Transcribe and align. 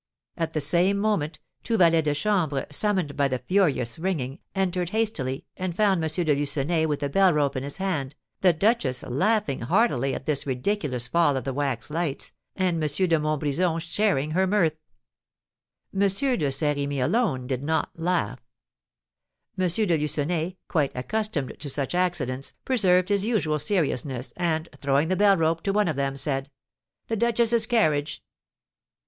At 0.35 0.53
the 0.53 0.61
same 0.61 0.97
moment, 0.97 1.37
two 1.61 1.77
valets 1.77 2.01
de 2.05 2.15
chambre, 2.15 2.65
summoned 2.73 3.15
by 3.15 3.27
the 3.27 3.37
furious 3.37 3.99
ringing, 3.99 4.39
entered 4.55 4.89
hastily, 4.89 5.45
and 5.57 5.75
found 5.75 6.03
M. 6.03 6.07
de 6.25 6.33
Lucenay 6.35 6.87
with 6.87 7.01
the 7.01 7.07
bell 7.07 7.31
rope 7.33 7.55
in 7.55 7.61
his 7.61 7.77
hand, 7.77 8.15
the 8.39 8.51
duchess 8.51 9.03
laughing 9.03 9.59
heartily 9.61 10.15
at 10.15 10.25
this 10.25 10.47
ridiculous 10.47 11.07
fall 11.07 11.37
of 11.37 11.43
the 11.43 11.53
wax 11.53 11.91
lights, 11.91 12.31
and 12.55 12.83
M. 12.83 12.89
de 13.07 13.19
Montbrison 13.19 13.77
sharing 13.79 14.31
her 14.31 14.47
mirth. 14.47 14.75
M. 15.93 15.99
de 16.09 16.49
Saint 16.51 16.77
Remy 16.77 16.99
alone 16.99 17.45
did 17.45 17.61
not 17.61 17.91
laugh. 17.99 18.39
M. 19.55 19.67
de 19.67 19.97
Lucenay, 19.99 20.57
quite 20.67 20.91
accustomed 20.95 21.59
to 21.59 21.69
such 21.69 21.93
accidents, 21.93 22.55
preserved 22.65 23.09
his 23.09 23.23
usual 23.23 23.59
seriousness, 23.59 24.33
and, 24.35 24.67
throwing 24.79 25.09
the 25.09 25.15
bell 25.15 25.37
rope 25.37 25.61
to 25.61 25.71
one 25.71 25.87
of 25.87 25.95
the 25.95 26.01
men, 26.01 26.17
said: 26.17 26.49
"The 27.07 27.15
duchess's 27.15 27.67
carriage." 27.67 28.23